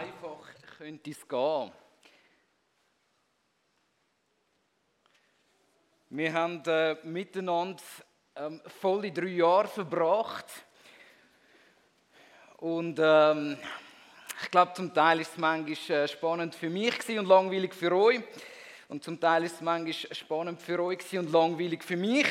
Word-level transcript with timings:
einfach 0.00 0.46
könnte 0.78 1.10
es 1.10 1.28
gehen. 1.28 1.72
Wir 6.08 6.32
haben 6.32 6.62
äh, 6.66 6.96
miteinander 7.04 7.82
ähm, 8.34 8.62
volle 8.80 9.12
drei 9.12 9.26
Jahre 9.26 9.68
verbracht. 9.68 10.46
Und 12.56 12.98
ähm, 12.98 13.58
ich 14.42 14.50
glaube, 14.50 14.72
zum 14.72 14.94
Teil 14.94 15.20
ist 15.20 15.32
es 15.32 15.38
manchmal 15.38 15.98
äh, 15.98 16.08
spannend 16.08 16.54
für 16.54 16.70
mich 16.70 17.08
und 17.10 17.26
langweilig 17.26 17.74
für 17.74 17.94
euch. 17.94 18.22
Und 18.88 19.04
zum 19.04 19.20
Teil 19.20 19.44
ist 19.44 19.56
es 19.56 19.60
manchmal 19.60 20.14
spannend 20.16 20.62
für 20.62 20.82
euch 20.82 21.18
und 21.18 21.30
langweilig 21.30 21.84
für 21.84 21.96
mich. 21.98 22.26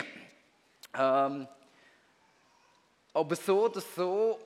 Ähm, 0.97 1.47
aber 3.13 3.35
so 3.35 3.65
oder 3.65 3.81
so 3.81 4.39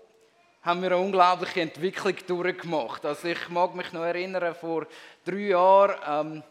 haben 0.64 0.82
wir 0.82 0.92
eine 0.92 0.98
unglaubliche 0.98 1.62
Entwicklung 1.62 2.16
durchgemacht. 2.26 3.06
Also 3.06 3.28
ich 3.28 3.50
mag 3.50 3.76
mich 3.76 3.92
noch 3.92 4.04
erinnern, 4.04 4.56
vor 4.56 4.88
drei 5.26 5.50
Jahren, 5.50 5.96
ähm, 6.08 6.44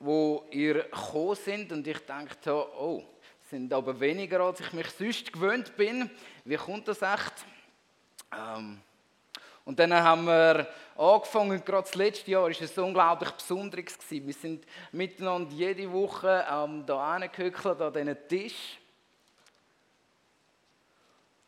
wo 0.00 0.44
ihr 0.50 0.82
gekommen 0.82 1.36
sind 1.36 1.72
und 1.72 1.86
ich 1.86 2.04
dachte, 2.04 2.52
oh, 2.52 3.04
sind 3.48 3.72
aber 3.72 3.98
weniger, 4.00 4.40
als 4.40 4.60
ich 4.60 4.72
mich 4.72 4.88
sonst 4.90 5.32
gewöhnt 5.32 5.76
bin. 5.76 6.10
Wie 6.44 6.56
kommt 6.56 6.88
das 6.88 7.00
echt? 7.02 7.46
Ähm, 8.32 8.80
und 9.64 9.78
dann 9.78 9.94
haben 9.94 10.24
wir 10.24 10.66
angefangen, 10.96 11.64
gerade 11.64 11.82
das 11.82 11.94
letzte 11.94 12.32
Jahr 12.32 12.42
war 12.42 12.50
es 12.50 12.76
unglaublich 12.78 13.30
Besonderes. 13.30 13.98
Wir 14.10 14.32
sind 14.34 14.64
miteinander 14.90 15.52
jede 15.54 15.92
Woche 15.92 16.44
ähm, 16.50 16.84
da 16.84 17.16
hingehückelt 17.18 17.80
an 17.80 17.92
diesen 17.92 18.28
Tisch 18.28 18.78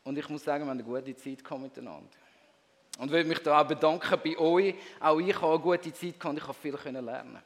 und 0.05 0.17
ich 0.17 0.29
muss 0.29 0.43
sagen, 0.43 0.63
wir 0.63 0.69
haben 0.69 0.79
eine 0.79 0.83
gute 0.83 1.15
Zeit 1.15 1.59
miteinander. 1.59 2.07
Und 2.99 3.07
ich 3.07 3.11
will 3.11 3.23
mich 3.25 3.39
da 3.39 3.59
auch 3.59 3.67
bedanken 3.67 4.19
bei 4.23 4.37
euch. 4.37 4.75
Auch 4.99 5.19
ich 5.19 5.35
habe 5.35 5.53
eine 5.53 5.59
gute 5.59 5.91
Zeit 5.91 6.23
und 6.23 6.37
ich 6.37 6.43
habe 6.43 6.53
viel 6.53 6.75
lernen. 6.75 7.41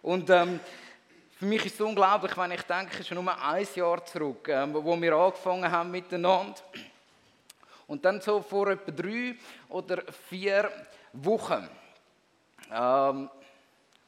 Und 0.00 0.30
ähm, 0.30 0.60
für 1.36 1.44
mich 1.44 1.66
ist 1.66 1.74
es 1.74 1.80
unglaublich, 1.80 2.36
wenn 2.36 2.52
ich 2.52 2.62
denke, 2.62 3.00
es 3.00 3.08
schon 3.08 3.22
nur 3.22 3.42
ein 3.42 3.66
Jahr 3.74 4.04
zurück, 4.06 4.48
ähm, 4.48 4.72
wo 4.72 5.00
wir 5.00 5.12
angefangen 5.12 5.70
haben 5.70 5.90
miteinander. 5.90 6.54
Und 7.88 8.04
dann 8.04 8.20
so 8.20 8.40
vor 8.40 8.68
etwa 8.68 8.92
drei 8.92 9.36
oder 9.68 10.02
vier 10.28 10.70
Wochen 11.12 11.68
ähm, 12.72 13.28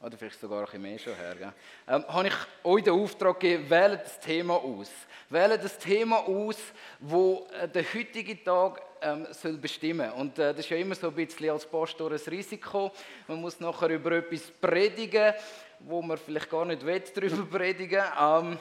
oder 0.00 0.16
vielleicht 0.16 0.40
sogar 0.40 0.60
ein 0.60 0.64
bisschen 0.64 0.82
mehr 0.82 0.98
schon 0.98 1.14
her, 1.14 1.52
ähm, 1.86 2.04
habe 2.08 2.28
ich 2.28 2.34
euch 2.64 2.82
den 2.84 2.94
Auftrag 2.94 3.38
gegeben, 3.38 3.68
wählt 3.68 4.02
das 4.02 4.18
Thema 4.18 4.54
aus. 4.54 4.90
Wählt 5.28 5.62
das 5.62 5.78
Thema 5.78 6.16
aus, 6.26 6.56
wo 6.98 7.46
äh, 7.60 7.68
der 7.68 7.84
heutige 7.94 8.42
Tag 8.42 8.80
ähm, 9.02 9.26
soll 9.30 9.58
bestimmen 9.58 10.10
Und 10.12 10.38
äh, 10.38 10.54
das 10.54 10.60
ist 10.60 10.70
ja 10.70 10.78
immer 10.78 10.94
so 10.94 11.08
ein 11.08 11.14
bisschen 11.14 11.50
als 11.50 11.66
Pastor 11.66 12.12
ein 12.12 12.20
Risiko. 12.28 12.90
Man 13.28 13.40
muss 13.40 13.60
nachher 13.60 13.90
über 13.90 14.12
etwas 14.12 14.50
predigen, 14.50 15.34
wo 15.80 16.00
man 16.00 16.16
vielleicht 16.16 16.50
gar 16.50 16.64
nicht 16.64 16.84
will, 16.84 17.02
darüber 17.14 17.58
predigen 17.58 18.02
ähm, 18.18 18.58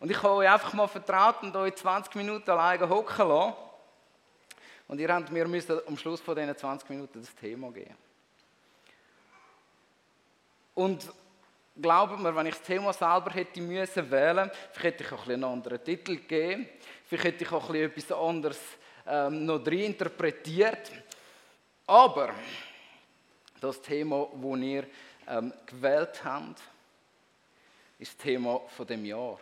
Und 0.00 0.10
ich 0.10 0.22
habe 0.22 0.34
euch 0.34 0.50
einfach 0.50 0.74
mal 0.74 0.86
vertraut 0.86 1.42
und 1.42 1.56
euch 1.56 1.74
20 1.76 2.14
Minuten 2.16 2.50
alleine 2.50 2.88
hocken 2.88 3.26
lassen. 3.26 3.54
Und 4.86 5.00
ihr 5.00 5.08
habt 5.08 5.32
mir 5.32 5.48
müssen 5.48 5.80
am 5.86 5.96
Schluss 5.96 6.20
von 6.20 6.36
diesen 6.36 6.54
20 6.54 6.90
Minuten 6.90 7.20
das 7.20 7.34
Thema 7.34 7.72
geben. 7.72 8.03
Und 10.74 11.08
glaubt 11.80 12.18
mir, 12.18 12.34
wenn 12.34 12.46
ich 12.46 12.54
das 12.54 12.62
Thema 12.62 12.92
selber 12.92 13.30
hätte 13.30 13.60
müssen 13.60 14.10
wählen, 14.10 14.50
vielleicht 14.72 15.00
hätte 15.00 15.04
ich 15.04 15.12
auch 15.12 15.26
einen 15.26 15.44
anderen 15.44 15.82
Titel 15.82 16.16
gegeben, 16.16 16.68
vielleicht 17.04 17.24
hätte 17.24 17.44
ich 17.44 17.52
auch 17.52 17.72
etwas 17.74 18.12
anderes 18.12 18.60
ähm, 19.06 19.46
noch 19.46 19.62
drin 19.62 19.80
interpretiert. 19.80 20.90
Aber 21.86 22.30
das 23.60 23.80
Thema, 23.80 24.28
das 24.32 24.60
ihr 24.60 24.86
ähm, 25.28 25.52
gewählt 25.66 26.24
habt, 26.24 26.60
ist 27.98 28.18
das 28.18 28.24
Thema 28.24 28.60
von 28.68 28.86
dem 28.86 29.04
Jahr. 29.04 29.38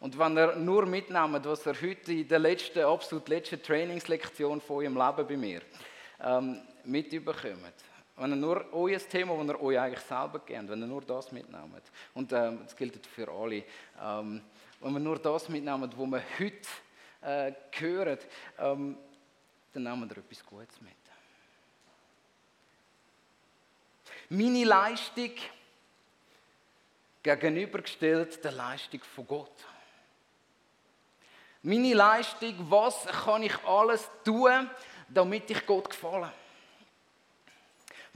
Und 0.00 0.18
wenn 0.18 0.36
ihr 0.36 0.56
nur 0.56 0.84
mitnehmt, 0.84 1.44
was 1.46 1.66
ihr 1.66 1.80
heute 1.80 2.12
in 2.12 2.28
der 2.28 2.38
letzten, 2.38 2.80
absolut 2.80 3.28
letzten 3.28 3.62
Trainingslektion 3.62 4.60
von 4.60 4.76
eurem 4.76 4.96
Leben 4.96 5.26
bei 5.26 5.36
mir 5.36 5.60
ähm, 6.22 6.60
mitbekommt, 6.84 7.74
wenn 8.16 8.30
ihr 8.30 8.36
nur 8.36 8.72
euer 8.72 8.98
Thema, 8.98 9.36
das 9.36 9.46
ihr 9.46 9.62
euch 9.62 9.78
eigentlich 9.78 10.04
selber 10.04 10.38
kennt, 10.38 10.70
wenn 10.70 10.80
ihr 10.80 10.86
nur 10.86 11.02
das 11.02 11.30
mitnehmt, 11.32 11.82
und 12.14 12.32
ähm, 12.32 12.60
das 12.64 12.74
gilt 12.74 13.06
für 13.06 13.28
alle, 13.30 13.64
ähm, 14.02 14.42
wenn 14.80 14.92
wir 14.92 15.00
nur 15.00 15.18
das 15.18 15.48
mitnehmen, 15.48 15.82
was 15.82 15.96
wir 15.98 16.22
heute 16.38 16.68
äh, 17.20 17.52
hören, 17.78 18.18
ähm, 18.58 18.96
dann 19.72 19.82
nehmen 19.82 20.08
wir 20.08 20.16
etwas 20.16 20.44
Gutes 20.46 20.80
mit. 20.80 20.92
Meine 24.28 24.64
Leistung 24.64 25.32
gegenübergestellt 27.22 28.42
der 28.42 28.52
Leistung 28.52 29.00
von 29.14 29.26
Gott. 29.26 29.64
Meine 31.62 31.94
Leistung, 31.94 32.54
was 32.70 33.04
kann 33.06 33.42
ich 33.42 33.64
alles 33.64 34.08
tun, 34.24 34.70
damit 35.08 35.50
ich 35.50 35.66
Gott 35.66 35.90
gefalle? 35.90 36.32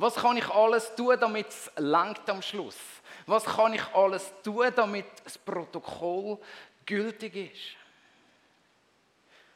Was 0.00 0.14
kann 0.14 0.38
ich 0.38 0.48
alles 0.48 0.94
tun, 0.94 1.14
damit 1.20 1.48
es 1.48 1.70
langt 1.76 2.26
am 2.30 2.40
Schluss? 2.40 2.78
Was 3.26 3.44
kann 3.44 3.74
ich 3.74 3.84
alles 3.92 4.32
tun, 4.42 4.72
damit 4.74 5.04
das 5.22 5.36
Protokoll 5.36 6.38
gültig 6.86 7.36
ist? 7.36 7.76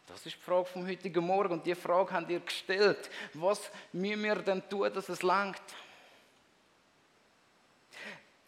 Das 0.07 0.27
ist 0.27 0.37
die 0.37 0.41
Frage 0.43 0.67
vom 0.67 0.87
heutigen 0.87 1.25
Morgen 1.25 1.55
und 1.55 1.65
die 1.65 1.75
Frage 1.75 2.13
haben 2.13 2.29
ihr 2.29 2.41
gestellt. 2.41 3.09
Was 3.33 3.71
müssen 3.91 4.23
wir 4.23 4.35
denn 4.37 4.69
tun, 4.69 4.93
dass 4.93 5.09
es 5.09 5.23
langt? 5.23 5.63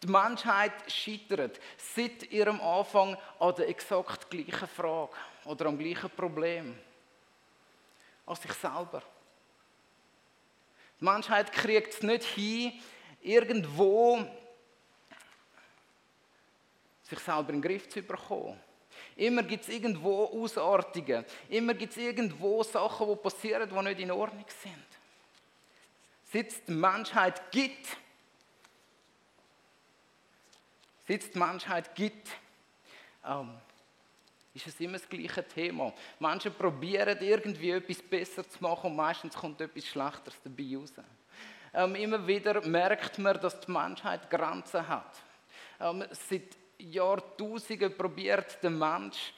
Die 0.03 0.07
Menschheit 0.07 0.73
scheitert 0.91 1.59
seit 1.77 2.31
ihrem 2.31 2.61
Anfang 2.61 3.17
an 3.39 3.55
der 3.55 3.69
exakt 3.69 4.29
gleichen 4.29 4.67
Frage 4.67 5.13
oder 5.45 5.65
am 5.65 5.79
gleichen 5.79 6.11
Problem. 6.11 6.77
An 8.27 8.35
sich 8.35 8.53
selber. 8.53 9.01
Die 10.99 11.05
Menschheit 11.05 11.51
kriegt 11.51 11.93
es 11.93 12.01
nicht 12.01 12.23
hin, 12.23 12.73
irgendwo 13.21 14.25
sich 17.03 17.19
selber 17.19 17.49
in 17.49 17.55
den 17.55 17.61
Griff 17.61 17.87
zu 17.87 18.01
bekommen. 18.01 18.59
Immer 19.15 19.43
gibt 19.43 19.63
es 19.63 19.69
irgendwo 19.69 20.25
Ausartungen. 20.25 21.25
Immer 21.49 21.73
gibt 21.73 21.93
es 21.93 21.97
irgendwo 21.97 22.63
Sachen, 22.63 23.07
die 23.07 23.15
passieren, 23.15 23.69
die 23.69 23.83
nicht 23.83 23.99
in 23.99 24.11
Ordnung 24.11 24.45
sind. 24.61 24.87
Seit 26.31 26.67
die 26.67 26.71
Menschheit 26.71 27.51
gibt, 27.51 27.97
seit 31.07 31.23
es 31.23 31.31
die 31.31 31.39
Menschheit 31.39 31.95
gibt, 31.95 32.27
ähm, 33.25 33.59
ist 34.57 34.67
es 34.67 34.79
immer 34.79 34.97
das 34.97 35.07
gleiche 35.07 35.47
Thema. 35.47 35.93
Menschen 36.19 36.53
probieren 36.53 37.17
irgendwie 37.21 37.71
etwas 37.71 38.01
besser 38.01 38.47
zu 38.47 38.61
machen 38.61 38.89
und 38.89 38.95
meistens 38.95 39.35
kommt 39.35 39.61
etwas 39.61 39.85
Schlechteres 39.85 40.39
dabei 40.43 40.77
raus. 40.77 40.93
Ähm, 41.73 41.95
immer 41.95 42.25
wieder 42.25 42.65
merkt 42.65 43.19
man, 43.19 43.39
dass 43.39 43.59
die 43.59 43.71
Menschheit 43.71 44.27
Grenzen 44.29 44.87
hat. 44.87 45.21
Ähm, 45.79 46.03
seit 46.11 46.57
Jahrtausenden 46.79 47.95
probiert 47.95 48.57
der 48.63 48.71
Mensch 48.71 49.31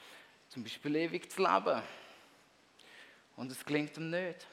zum 0.48 0.62
Beispiel 0.62 0.96
ewig 0.96 1.30
zu 1.30 1.42
leben. 1.42 1.82
Und 3.36 3.52
es 3.52 3.64
gelingt 3.64 3.96
ihm 3.98 4.10
nicht. 4.10 4.46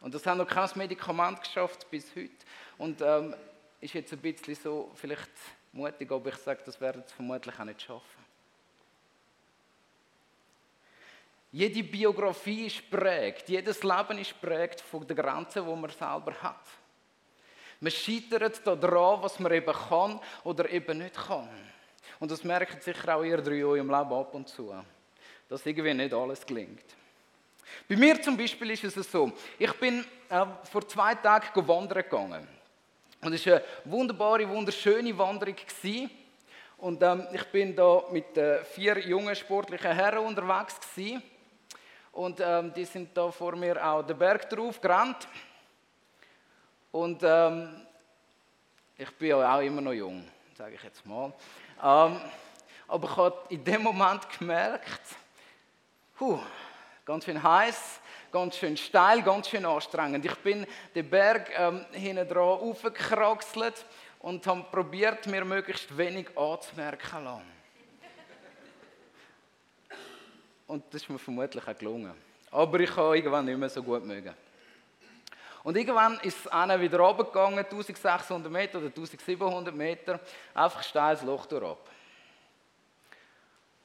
Und 0.00 0.14
das 0.14 0.24
hat 0.24 0.38
noch 0.38 0.46
kein 0.46 0.70
Medikament 0.76 1.42
geschafft 1.42 1.90
bis 1.90 2.14
heute. 2.14 2.30
Und 2.78 3.00
ähm, 3.02 3.34
ist 3.80 3.94
jetzt 3.94 4.12
ein 4.12 4.20
bisschen 4.20 4.54
so, 4.54 4.92
vielleicht 4.94 5.30
mutig, 5.72 6.10
aber 6.12 6.28
ich 6.28 6.36
sage, 6.36 6.62
das 6.64 6.80
werden 6.80 7.02
sie 7.06 7.14
vermutlich 7.14 7.58
auch 7.58 7.64
nicht 7.64 7.82
schaffen. 7.82 8.25
Jede 11.52 11.82
Biografie 11.82 12.66
ist 12.66 12.90
prägt, 12.90 13.48
jedes 13.48 13.82
Leben 13.82 14.18
ist 14.18 14.40
prägt 14.40 14.80
von 14.80 15.06
den 15.06 15.16
Grenzen, 15.16 15.64
die 15.64 15.74
man 15.74 15.90
selber 15.90 16.34
hat. 16.42 16.66
Man 17.80 17.90
scheitert 17.90 18.66
daran, 18.66 19.22
was 19.22 19.38
man 19.38 19.52
eben 19.52 19.72
kann 19.72 20.20
oder 20.44 20.68
eben 20.70 20.98
nicht 20.98 21.14
kann. 21.14 21.48
Und 22.18 22.30
das 22.30 22.44
merkt 22.44 22.82
sicher 22.82 23.16
auch 23.16 23.22
ihr 23.22 23.38
drei 23.38 23.58
in 23.58 23.64
eurem 23.64 23.90
Leben 23.90 24.12
ab 24.12 24.34
und 24.34 24.48
zu, 24.48 24.74
dass 25.48 25.64
irgendwie 25.66 25.94
nicht 25.94 26.14
alles 26.14 26.44
gelingt. 26.44 26.84
Bei 27.88 27.96
mir 27.96 28.20
zum 28.22 28.36
Beispiel 28.36 28.70
ist 28.70 28.84
es 28.84 29.10
so, 29.10 29.32
ich 29.58 29.72
bin 29.74 30.04
äh, 30.28 30.46
vor 30.70 30.86
zwei 30.88 31.14
Tagen 31.14 31.68
wandern 31.68 32.02
gegangen. 32.02 32.48
Und 33.20 33.32
es 33.32 33.46
war 33.46 33.54
eine 33.54 33.64
wunderbare, 33.84 34.48
wunderschöne 34.48 35.16
Wanderung. 35.16 35.56
Gewesen. 35.56 36.10
Und 36.78 37.02
ähm, 37.02 37.26
ich 37.32 37.44
bin 37.46 37.74
da 37.74 38.02
mit 38.10 38.36
äh, 38.36 38.64
vier 38.64 38.98
jungen 39.06 39.34
sportlichen 39.34 39.92
Herren 39.92 40.26
unterwegs. 40.26 40.78
Gewesen. 40.80 41.22
Und 42.16 42.40
ähm, 42.40 42.72
die 42.72 42.86
sind 42.86 43.14
da 43.14 43.30
vor 43.30 43.54
mir 43.56 43.76
auch 43.86 44.02
den 44.02 44.16
Berg 44.16 44.48
drauf 44.48 44.80
gerannt. 44.80 45.28
Und 46.90 47.22
ähm, 47.22 47.86
ich 48.96 49.10
bin 49.18 49.28
ja 49.28 49.54
auch 49.54 49.60
immer 49.60 49.82
noch 49.82 49.92
jung, 49.92 50.26
sage 50.56 50.76
ich 50.76 50.82
jetzt 50.82 51.04
mal. 51.04 51.26
Ähm, 51.82 52.18
aber 52.88 53.10
ich 53.10 53.16
habe 53.18 53.36
in 53.50 53.62
dem 53.62 53.82
Moment 53.82 54.26
gemerkt, 54.38 55.02
huh, 56.18 56.40
ganz 57.04 57.26
schön 57.26 57.42
heiß, 57.42 58.00
ganz 58.32 58.56
schön 58.56 58.78
steil, 58.78 59.20
ganz 59.20 59.50
schön 59.50 59.66
anstrengend. 59.66 60.24
Ich 60.24 60.36
bin 60.36 60.66
den 60.94 61.10
Berg 61.10 61.50
ähm, 61.54 61.84
hinten 61.92 62.26
dran 62.26 62.38
aufgekraxelt 62.38 63.84
und 64.20 64.46
habe 64.46 64.64
probiert, 64.72 65.26
mir 65.26 65.44
möglichst 65.44 65.94
wenig 65.98 66.28
anzumerken 66.34 67.24
lassen. 67.24 67.55
Und 70.66 70.84
das 70.90 71.02
ist 71.02 71.08
mir 71.08 71.18
vermutlich 71.18 71.66
auch 71.66 71.78
gelungen. 71.78 72.12
Aber 72.50 72.80
ich 72.80 72.96
habe 72.96 73.16
irgendwann 73.16 73.44
nicht 73.44 73.58
mehr 73.58 73.68
so 73.68 73.82
gut 73.82 74.04
mögen. 74.04 74.34
Und 75.62 75.76
irgendwann 75.76 76.18
ist 76.20 76.38
es 76.38 76.46
einer 76.46 76.80
wieder 76.80 76.98
runtergegangen, 76.98 77.58
1600 77.58 78.50
Meter 78.50 78.78
oder 78.78 78.86
1700 78.86 79.74
Meter, 79.74 80.20
einfach 80.54 80.82
steiles 80.82 81.22
Loch 81.22 81.46
durch. 81.46 81.76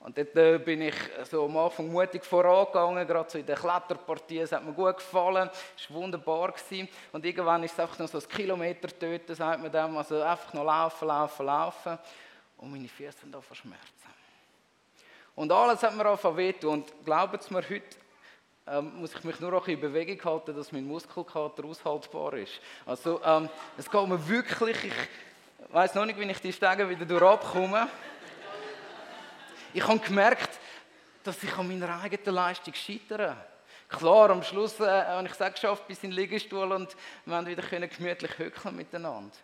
Und 0.04 0.18
dort 0.18 0.36
äh, 0.36 0.58
bin 0.58 0.82
ich 0.82 0.96
so 1.30 1.46
am 1.46 1.58
Anfang 1.58 1.92
mutig 1.92 2.24
vorangegangen, 2.24 3.06
gerade 3.08 3.30
so 3.30 3.38
in 3.38 3.46
der 3.46 3.56
Kletterpartie. 3.56 4.40
Es 4.40 4.52
hat 4.52 4.66
mir 4.66 4.74
gut 4.74 4.98
gefallen, 4.98 5.50
es 5.78 5.90
war 5.90 5.98
wunderbar. 5.98 6.52
Gewesen. 6.52 6.88
Und 7.12 7.24
irgendwann 7.24 7.64
ist 7.64 7.74
es 7.74 7.80
einfach 7.80 8.00
noch 8.00 8.08
so 8.08 8.18
ein 8.18 8.28
Kilometer 8.28 8.88
töten, 8.88 9.36
sagt 9.36 9.62
man 9.62 9.72
dem. 9.72 9.96
Also 9.96 10.22
einfach 10.22 10.54
noch 10.54 10.66
laufen, 10.66 11.08
laufen, 11.08 11.46
laufen. 11.46 12.00
Und 12.58 12.72
meine 12.72 12.88
Füße 12.88 13.20
sind 13.20 13.32
da 13.34 13.42
verschmerzen. 13.42 13.92
Und 15.42 15.52
alles 15.52 15.82
hat 15.82 15.96
mir 15.96 16.06
angefangen 16.06 16.38
wehtun. 16.38 16.74
Und 16.74 16.94
glaubt 17.04 17.50
mir, 17.50 17.64
heute 17.68 17.82
ähm, 18.68 18.92
muss 19.00 19.16
ich 19.16 19.24
mich 19.24 19.40
nur 19.40 19.50
noch 19.50 19.68
in 19.68 19.82
Bewegung 19.82 20.24
halten, 20.24 20.56
dass 20.56 20.72
mein 20.72 20.86
Muskelkater 20.86 21.66
aushaltbar 21.66 22.36
ist. 22.36 22.62
Also 22.86 23.20
ähm, 23.26 23.50
es 23.76 23.90
geht 23.90 24.08
mir 24.08 24.28
wirklich, 24.28 24.78
ich 24.86 25.74
weiß 25.74 25.96
noch 25.96 26.06
nicht, 26.06 26.20
wie 26.20 26.30
ich 26.30 26.40
die 26.42 26.54
Stege 26.54 26.88
wieder 26.88 27.06
durchabkomme. 27.06 27.88
Ich 29.74 29.82
habe 29.82 29.98
gemerkt, 29.98 30.60
dass 31.24 31.42
ich 31.42 31.58
an 31.58 31.68
meiner 31.68 32.00
eigenen 32.04 32.36
Leistung 32.36 32.76
scheitere. 32.76 33.36
Klar, 33.90 34.30
am 34.30 34.44
Schluss 34.44 34.80
äh, 34.80 34.84
habe 34.86 35.26
ich 35.28 35.40
es 35.40 35.54
geschafft 35.56 35.88
bis 35.88 36.04
in 36.04 36.12
den 36.12 36.18
Liegestuhl 36.18 36.72
und 36.72 36.96
wir 37.26 37.36
haben 37.36 37.48
wieder 37.48 37.64
gemütlich 37.64 38.38
höckeln 38.38 38.76
miteinander. 38.76 39.36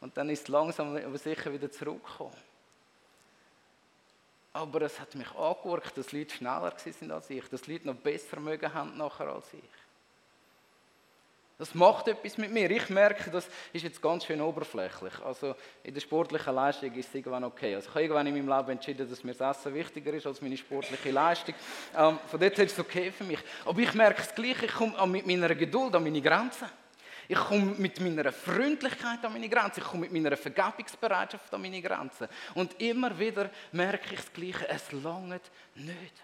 Und 0.00 0.16
dann 0.16 0.30
ist 0.30 0.42
es 0.42 0.48
langsam 0.48 0.96
aber 0.96 1.16
sicher 1.16 1.52
wieder 1.52 1.70
zurückgekommen. 1.70 2.34
Aber 4.52 4.82
es 4.82 4.98
hat 4.98 5.14
mich 5.14 5.30
angeguckt, 5.34 5.96
dass 5.96 6.12
Leute 6.12 6.34
schneller 6.34 6.62
waren 6.62 7.10
als 7.10 7.30
ich, 7.30 7.48
dass 7.48 7.66
Leute 7.66 7.86
noch 7.86 7.96
besser 7.96 8.40
mögen 8.40 8.72
haben 8.72 8.96
nachher 8.96 9.28
als 9.28 9.52
ich. 9.52 9.60
Das 11.58 11.74
macht 11.74 12.06
etwas 12.06 12.38
mit 12.38 12.52
mir. 12.52 12.70
Ich 12.70 12.88
merke, 12.88 13.32
das 13.32 13.48
ist 13.72 13.82
jetzt 13.82 14.00
ganz 14.00 14.24
schön 14.24 14.40
oberflächlich. 14.40 15.12
Also 15.24 15.56
in 15.82 15.92
der 15.92 16.00
sportlichen 16.00 16.54
Leistung 16.54 16.94
ist 16.94 17.08
es 17.08 17.14
irgendwann 17.16 17.42
okay. 17.42 17.74
Also 17.74 17.88
ich 17.88 17.94
habe 17.94 18.02
irgendwann 18.02 18.26
in 18.28 18.34
meinem 18.34 18.56
Leben 18.56 18.70
entschieden, 18.70 19.10
dass 19.10 19.24
mir 19.24 19.34
das 19.34 19.58
Essen 19.58 19.74
wichtiger 19.74 20.12
ist 20.12 20.24
als 20.24 20.40
meine 20.40 20.56
sportliche 20.56 21.10
Leistung. 21.10 21.56
Ähm, 21.96 22.20
von 22.28 22.38
dort 22.38 22.56
her 22.56 22.64
ist 22.64 22.74
es 22.74 22.78
okay 22.78 23.10
für 23.10 23.24
mich. 23.24 23.40
Aber 23.64 23.80
ich 23.80 23.92
merke 23.92 24.22
es 24.22 24.32
gleich, 24.32 24.62
ich 24.62 24.72
komme 24.72 25.04
mit 25.08 25.26
meiner 25.26 25.52
Geduld 25.52 25.96
an 25.96 26.04
meine 26.04 26.22
Grenzen. 26.22 26.68
Ich 27.30 27.36
komme 27.36 27.74
mit 27.76 28.00
meiner 28.00 28.32
Freundlichkeit 28.32 29.22
an 29.22 29.34
meine 29.34 29.50
Grenzen. 29.50 29.80
Ich 29.80 29.86
komme 29.86 30.08
mit 30.08 30.12
meiner 30.12 30.34
Vergebungsbereitschaft 30.34 31.52
an 31.52 31.60
meine 31.60 31.82
Grenzen. 31.82 32.26
Und 32.54 32.80
immer 32.80 33.16
wieder 33.18 33.50
merke 33.70 34.14
ich 34.14 34.20
das 34.20 34.32
Gleiche, 34.32 34.66
es 34.66 34.90
langt 34.92 35.50
nicht. 35.74 36.14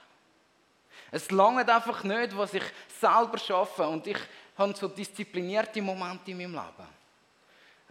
Es 1.11 1.31
langt 1.31 1.69
einfach 1.69 2.03
nicht, 2.05 2.35
was 2.37 2.55
ich 2.55 2.65
selber 2.99 3.37
schaffe. 3.37 3.87
Und 3.87 4.07
ich 4.07 4.17
habe 4.57 4.75
so 4.75 4.89
disziplinierte 4.89 5.83
Momente 5.83 6.31
in 6.31 6.39
meinem 6.39 6.53
Leben, 6.55 6.89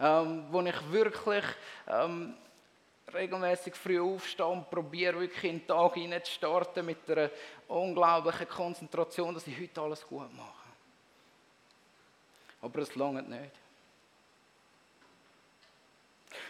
ähm, 0.00 0.46
wo 0.50 0.60
ich 0.62 0.92
wirklich 0.92 1.44
ähm, 1.86 2.34
regelmäßig 3.14 3.76
früh 3.76 4.00
aufstehe 4.00 4.46
und 4.46 4.68
probiere 4.68 5.20
wirklich 5.20 5.44
in 5.44 5.60
den 5.60 5.66
Tag 5.68 5.94
hinein 5.94 6.24
zu 6.24 6.32
starten 6.32 6.84
mit 6.84 7.08
einer 7.08 7.30
unglaublichen 7.68 8.48
Konzentration, 8.48 9.34
dass 9.34 9.46
ich 9.46 9.60
heute 9.60 9.80
alles 9.80 10.04
gut 10.04 10.34
mache. 10.34 10.63
Aber 12.64 12.80
es 12.80 12.94
langt 12.94 13.28
nicht. 13.28 13.52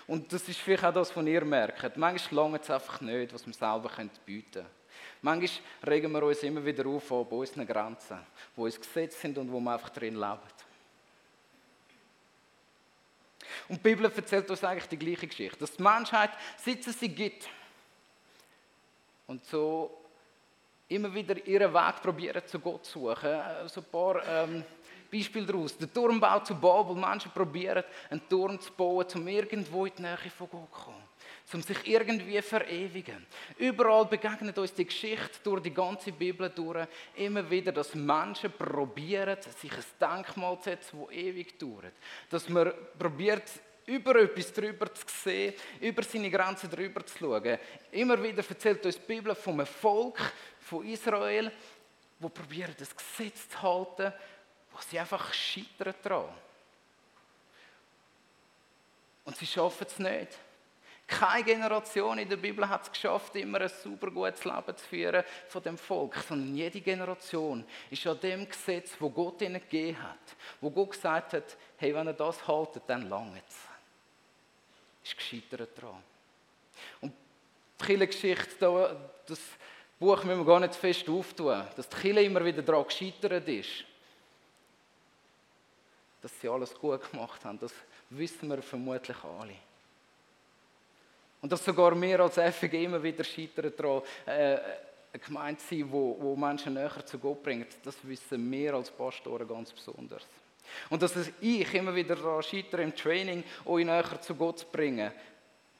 Und 0.06 0.32
das 0.32 0.48
ist 0.48 0.60
vielleicht 0.60 0.84
auch 0.84 0.94
das, 0.94 1.14
was 1.16 1.26
ihr 1.26 1.44
merkt. 1.44 1.96
Manchmal 1.96 2.44
langt 2.44 2.62
es 2.62 2.70
einfach 2.70 3.00
nicht, 3.00 3.34
was 3.34 3.44
wir 3.44 3.52
selber 3.52 3.90
bieten 4.24 4.52
können. 4.52 4.68
Manchmal 5.22 5.64
regen 5.88 6.12
wir 6.12 6.22
uns 6.22 6.40
immer 6.44 6.64
wieder 6.64 6.86
auf 6.86 7.08
bei 7.08 7.36
unseren 7.36 7.66
Grenzen, 7.66 8.18
wo 8.54 8.64
uns 8.64 8.80
gesetzt 8.80 9.20
sind 9.20 9.36
und 9.38 9.50
wo 9.50 9.58
wir 9.58 9.72
einfach 9.72 9.90
drin 9.90 10.14
leben. 10.14 10.38
Und 13.68 13.78
die 13.78 13.82
Bibel 13.82 14.04
erzählt 14.04 14.48
uns 14.48 14.62
eigentlich 14.62 14.88
die 14.88 14.98
gleiche 14.98 15.26
Geschichte, 15.26 15.58
dass 15.58 15.76
die 15.76 15.82
Menschheit, 15.82 16.30
seit 16.58 16.86
es 16.86 17.00
sie 17.00 17.08
gibt, 17.08 17.48
und 19.26 19.44
so 19.46 20.03
immer 20.88 21.12
wieder 21.14 21.44
ihren 21.46 21.72
Weg 21.72 22.02
probieren 22.02 22.42
zu 22.46 22.58
Gott 22.58 22.84
zu 22.84 23.00
suchen. 23.00 23.40
So 23.66 23.80
ein 23.80 23.86
paar 23.90 24.22
ähm, 24.26 24.64
Beispiele 25.10 25.46
daraus. 25.46 25.76
Der 25.76 25.92
Turmbau 25.92 26.40
zu 26.40 26.54
Babel. 26.54 26.96
Menschen 26.96 27.30
probieren, 27.30 27.84
einen 28.10 28.28
Turm 28.28 28.60
zu 28.60 28.72
bauen, 28.72 29.06
um 29.14 29.28
irgendwo 29.28 29.86
in 29.86 29.92
die 29.96 30.02
Nähe 30.02 30.30
von 30.36 30.48
Gott 30.50 30.68
zu 30.72 30.84
kommen 30.84 31.04
um 31.52 31.62
sich 31.62 31.86
irgendwie 31.86 32.40
verewigen. 32.42 33.26
Überall 33.58 34.06
begegnet 34.06 34.58
uns 34.58 34.74
die 34.74 34.86
Geschichte 34.86 35.38
durch 35.42 35.62
die 35.62 35.72
ganze 35.72 36.10
Bibel 36.10 36.50
durch 36.50 36.88
immer 37.14 37.48
wieder, 37.48 37.70
dass 37.70 37.94
Menschen 37.94 38.52
probieren, 38.52 39.36
sich 39.58 39.72
ein 39.72 39.84
Denkmal 40.00 40.58
zu 40.58 40.70
setzen, 40.70 41.00
das 41.00 41.16
ewig 41.16 41.58
dauert. 41.58 41.92
Dass 42.30 42.48
man 42.48 42.72
probiert, 42.98 43.44
über 43.86 44.16
etwas 44.16 44.52
drüber 44.52 44.92
zu 44.94 45.04
sehen, 45.06 45.54
über 45.80 46.02
seine 46.02 46.30
Grenzen 46.30 46.70
drüber 46.70 47.04
zu 47.04 47.18
schauen. 47.18 47.58
Immer 47.92 48.22
wieder 48.22 48.42
erzählt 48.48 48.84
uns 48.84 48.98
die 48.98 49.06
Bibel 49.06 49.34
vom 49.34 49.64
Volk 49.66 50.18
von 50.58 50.86
Israel, 50.86 51.52
wo 52.18 52.28
probieren, 52.28 52.74
das 52.78 52.96
Gesetz 52.96 53.48
zu 53.48 53.62
halten, 53.62 54.12
wo 54.72 54.78
sie 54.80 54.98
einfach 54.98 55.32
scheitern 55.32 55.94
daran. 56.02 56.28
Und 59.24 59.36
sie 59.36 59.46
schaffen 59.46 59.86
es 59.86 59.98
nicht. 59.98 60.38
Keine 61.06 61.44
Generation 61.44 62.18
in 62.18 62.28
der 62.28 62.38
Bibel 62.38 62.66
hat 62.66 62.84
es 62.84 62.92
geschafft, 62.92 63.36
immer 63.36 63.60
ein 63.60 63.68
super 63.68 64.10
gutes 64.10 64.44
Leben 64.44 64.76
zu 64.76 64.86
führen 64.86 65.22
von 65.48 65.62
dem 65.62 65.76
Volk, 65.76 66.16
sondern 66.26 66.54
jede 66.56 66.80
Generation 66.80 67.64
ist 67.90 68.06
an 68.06 68.18
dem 68.20 68.48
Gesetz, 68.48 68.92
wo 68.98 69.10
Gott 69.10 69.42
ihnen 69.42 69.60
gegeben 69.60 70.02
hat, 70.02 70.36
wo 70.62 70.70
Gott 70.70 70.92
gesagt 70.92 71.34
hat, 71.34 71.56
hey, 71.76 71.94
wenn 71.94 72.08
ihr 72.08 72.14
das 72.14 72.46
haltet, 72.48 72.84
dann 72.86 73.08
langt 73.10 73.42
es. 73.46 73.73
Ist 75.04 75.16
gescheitert 75.16 75.70
dran. 75.80 76.02
Und 77.00 77.12
die 77.80 77.84
Kirchengeschichte, 77.84 78.96
das 79.26 79.40
Buch 79.98 80.24
müssen 80.24 80.38
wir 80.40 80.44
gar 80.44 80.60
nicht 80.60 80.74
fest 80.74 81.08
auftun, 81.08 81.62
dass 81.76 81.88
die 81.88 81.96
Kirche 81.96 82.22
immer 82.22 82.44
wieder 82.44 82.62
daran 82.62 82.84
gescheitert 82.84 83.46
ist. 83.48 83.84
Dass 86.22 86.40
sie 86.40 86.48
alles 86.48 86.74
gut 86.74 87.10
gemacht 87.10 87.44
haben, 87.44 87.58
das 87.58 87.72
wissen 88.10 88.48
wir 88.48 88.62
vermutlich 88.62 89.16
alle. 89.22 89.56
Und 91.42 91.52
dass 91.52 91.64
sogar 91.64 92.00
wir 92.00 92.20
als 92.20 92.38
FG 92.38 92.84
immer 92.84 93.02
wieder 93.02 93.22
scheitern 93.22 93.72
daran, 93.76 94.02
äh, 94.24 94.58
eine 95.12 95.22
Gemeinde 95.24 95.60
zu 95.60 95.76
sein, 95.76 95.92
wo 95.92 96.34
Menschen 96.34 96.74
näher 96.74 97.04
zu 97.04 97.18
Gott 97.18 97.42
bringt, 97.42 97.68
das 97.84 97.96
wissen 98.02 98.50
wir 98.50 98.74
als 98.74 98.90
Pastoren 98.90 99.46
ganz 99.46 99.70
besonders. 99.70 100.26
Und 100.90 101.02
dass 101.02 101.14
ich 101.40 101.74
immer 101.74 101.94
wieder 101.94 102.16
daran 102.16 102.42
scheitere, 102.42 102.82
im 102.82 102.94
Training 102.94 103.44
euch 103.64 103.84
näher 103.84 104.20
zu 104.20 104.34
Gott 104.34 104.60
zu 104.60 104.66
bringen, 104.66 105.12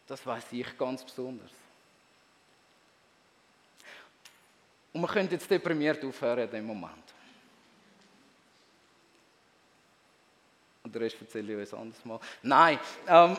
das 0.06 0.26
weiß 0.26 0.44
ich 0.52 0.78
ganz 0.78 1.04
besonders. 1.04 1.50
Und 4.92 5.00
man 5.00 5.10
könnte 5.10 5.34
jetzt 5.34 5.50
deprimiert 5.50 6.04
aufhören 6.04 6.44
in 6.44 6.50
dem 6.50 6.66
Moment. 6.66 7.02
Und 10.84 10.94
der 10.94 11.02
Rest 11.02 11.16
erzähle 11.20 11.52
ich 11.52 11.68
euch 11.68 11.72
ein 11.72 11.80
anderes 11.80 12.04
Mal. 12.04 12.20
Nein, 12.42 12.78
ähm, 13.08 13.36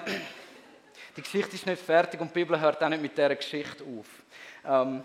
die 1.16 1.22
Geschichte 1.22 1.56
ist 1.56 1.66
nicht 1.66 1.82
fertig 1.82 2.20
und 2.20 2.30
die 2.30 2.40
Bibel 2.40 2.60
hört 2.60 2.84
auch 2.84 2.90
nicht 2.90 3.02
mit 3.02 3.16
dieser 3.16 3.36
Geschichte 3.36 3.84
auf. 3.84 4.08
Ähm, 4.66 5.04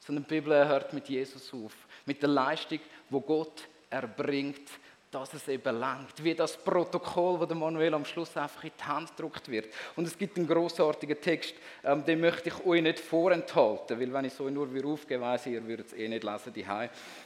sondern 0.00 0.24
die 0.24 0.34
Bibel 0.34 0.66
hört 0.66 0.92
mit 0.92 1.08
Jesus 1.08 1.52
auf. 1.54 1.72
Mit 2.06 2.20
der 2.22 2.30
Leistung, 2.30 2.80
wo 3.10 3.20
Gott 3.20 3.68
erbringt, 3.90 4.68
dass 5.10 5.34
es 5.34 5.48
eben 5.48 5.76
langt. 5.76 6.22
Wie 6.22 6.34
das 6.34 6.56
Protokoll, 6.56 7.44
das 7.46 7.56
Manuel 7.56 7.94
am 7.94 8.04
Schluss 8.04 8.36
einfach 8.36 8.62
in 8.62 8.70
die 8.78 8.84
Hand 8.84 9.16
gedruckt 9.16 9.48
wird. 9.50 9.72
Und 9.96 10.06
es 10.06 10.16
gibt 10.16 10.36
einen 10.36 10.46
großartigen 10.46 11.20
Text, 11.20 11.54
ähm, 11.82 12.04
den 12.04 12.20
möchte 12.20 12.48
ich 12.48 12.64
euch 12.64 12.80
nicht 12.80 13.00
vorenthalten, 13.00 13.98
weil 13.98 14.12
wenn 14.12 14.24
ich 14.26 14.38
euch 14.38 14.52
nur 14.52 14.72
wieder 14.72 14.86
aufgebe, 14.86 15.22
weiss 15.22 15.46
ich, 15.46 15.54
ihr 15.54 15.66
würdet 15.66 15.88
es 15.88 15.92
eh 15.94 16.06
nicht 16.06 16.22
lesen 16.22 16.52
die 16.52 16.64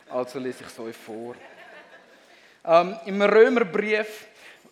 Also 0.09 0.39
lese 0.39 0.65
ich 0.65 0.67
es 0.67 0.79
euch 0.79 0.97
vor. 0.97 1.35
Ähm, 2.65 2.97
Im 3.05 3.21
Römerbrief, 3.21 4.29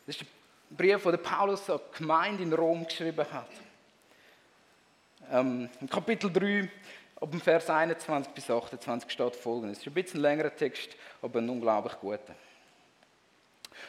das 0.07 0.17
ist 0.17 0.25
Brief, 0.71 1.03
den 1.03 1.23
Paulus 1.23 1.69
an 1.69 1.81
die 1.93 1.99
Gemeinde 1.99 2.43
in 2.43 2.53
Rom 2.55 2.87
geschrieben 2.87 3.27
hat. 3.31 3.51
Ähm, 5.31 5.69
Im 5.83 5.91
Kapitel 5.91 6.33
3, 6.33 6.67
ab 7.21 7.31
dem 7.31 7.41
Vers 7.43 7.69
21 7.69 8.33
bis 8.33 8.51
28 8.51 9.11
steht 9.11 9.37
folgendes. 9.37 9.79
Es 9.79 9.83
ist 9.83 9.89
ein 9.89 9.95
bisschen 9.95 10.21
längerer 10.21 10.55
Text, 10.55 10.97
aber 11.21 11.41
ein 11.41 11.51
unglaublich 11.51 11.93
guter. 12.01 12.35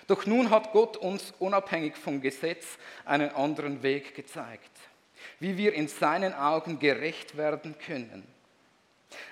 Doch 0.07 0.25
nun 0.25 0.49
hat 0.49 0.71
Gott 0.71 0.97
uns 0.97 1.33
unabhängig 1.39 1.95
vom 1.95 2.21
Gesetz 2.21 2.77
einen 3.05 3.29
anderen 3.29 3.83
Weg 3.83 4.15
gezeigt, 4.15 4.71
wie 5.39 5.57
wir 5.57 5.73
in 5.73 5.87
seinen 5.87 6.33
Augen 6.33 6.79
gerecht 6.79 7.37
werden 7.37 7.75
können. 7.77 8.27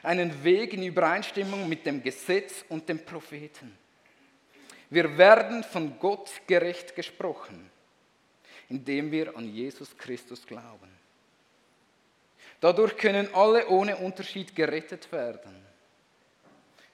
einen 0.03 0.43
Weg 0.43 0.73
in 0.73 0.83
Übereinstimmung 0.83 1.67
mit 1.67 1.85
dem 1.85 2.03
Gesetz 2.03 2.65
und 2.69 2.87
den 2.89 3.03
Propheten. 3.03 3.77
Wir 4.89 5.17
werden 5.17 5.63
von 5.63 5.97
Gott 5.99 6.29
gerecht 6.47 6.95
gesprochen, 6.95 7.69
indem 8.69 9.11
wir 9.11 9.35
an 9.37 9.47
Jesus 9.47 9.97
Christus 9.97 10.45
glauben. 10.45 10.89
Dadurch 12.59 12.97
können 12.97 13.33
alle 13.33 13.67
ohne 13.69 13.97
Unterschied 13.97 14.55
gerettet 14.55 15.11
werden. 15.11 15.70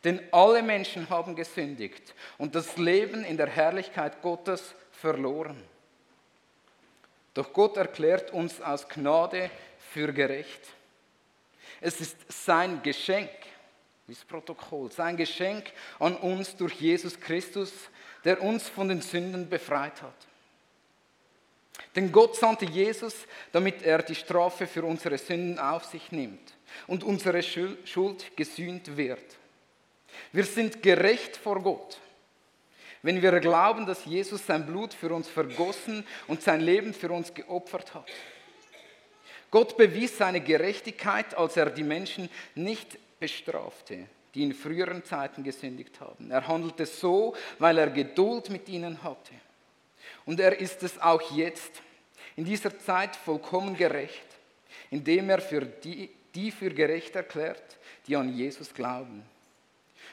Denn 0.04 0.22
alle 0.32 0.62
Menschen 0.62 1.10
haben 1.10 1.36
gesündigt 1.36 2.13
und 2.38 2.56
das 2.56 2.77
Leben 2.77 3.24
in 3.24 3.38
der 3.38 3.48
Herrlichkeit 3.48 4.22
Gottes 4.22 4.75
verloren. 4.92 5.62
Doch 7.34 7.54
Gott 7.54 7.77
erklärt 7.77 8.32
uns 8.32 8.62
aus 8.62 8.88
Gnade 8.88 9.50
für 9.92 10.12
gerecht. 10.13 10.62
Es 11.82 12.01
ist 12.01 12.18
sein 12.30 12.82
Geschenk, 12.82 13.30
das 14.08 14.24
Protokoll, 14.24 14.92
sein 14.92 15.18
Geschenk 15.18 15.72
an 16.00 16.16
uns 16.16 16.56
durch 16.56 16.74
Jesus 16.75 17.20
Christus, 17.20 17.72
der 18.24 18.42
uns 18.42 18.68
von 18.68 18.89
den 18.89 19.01
Sünden 19.01 19.50
befreit 19.50 20.01
hat. 20.01 20.27
Denn 21.96 22.12
Gott 22.12 22.36
sandte 22.36 22.66
Jesus, 22.66 23.16
damit 23.51 23.84
er 23.84 24.01
die 24.01 24.16
Strafe 24.16 24.68
für 24.68 24.84
unsere 24.84 25.18
Sünden 25.18 25.60
auf 25.60 25.86
sich 25.86 26.12
nimmt 26.12 26.54
und 26.88 27.04
unsere 27.04 27.44
Schuld 27.44 28.36
gesühnt 28.36 28.98
wird. 28.98 29.38
Wir 30.32 30.44
sind 30.44 30.82
gerecht 30.82 31.38
vor 31.38 31.62
Gott, 31.62 32.00
wenn 33.02 33.22
wir 33.22 33.40
glauben, 33.40 33.86
dass 33.86 34.06
Jesus 34.06 34.46
sein 34.46 34.66
Blut 34.66 34.94
für 34.94 35.14
uns 35.14 35.28
vergossen 35.28 36.06
und 36.28 36.42
sein 36.42 36.62
Leben 36.62 36.94
für 36.94 37.12
uns 37.12 37.34
geopfert 37.34 37.94
hat. 37.94 38.10
Gott 39.50 39.78
bewies 39.78 40.18
seine 40.18 40.42
Gerechtigkeit, 40.42 41.36
als 41.36 41.56
er 41.56 41.70
die 41.70 41.84
Menschen 41.84 42.30
nicht 42.56 42.98
bestrafte, 43.20 44.08
die 44.34 44.44
in 44.44 44.54
früheren 44.54 45.04
Zeiten 45.04 45.44
gesündigt 45.44 46.00
haben. 46.02 46.32
Er 46.32 46.48
handelte 46.48 46.86
so, 46.86 47.36
weil 47.60 47.78
er 47.78 47.90
Geduld 47.90 48.50
mit 48.50 48.68
ihnen 48.68 49.04
hatte. 49.04 49.34
Und 50.26 50.40
er 50.40 50.60
ist 50.60 50.84
es 50.84 51.00
auch 51.00 51.32
jetzt, 51.32 51.82
in 52.36 52.46
dieser 52.46 52.78
Zeit 52.80 53.16
vollkommen 53.16 53.76
gerecht, 53.76 54.28
indem 54.92 55.30
er 55.30 55.42
für 55.42 55.62
die, 55.62 56.10
die 56.36 56.52
für 56.52 56.70
gerecht 56.70 57.16
erklärt, 57.16 57.78
die 58.06 58.16
an 58.16 58.36
Jesus 58.36 58.74
glauben. 58.74 59.24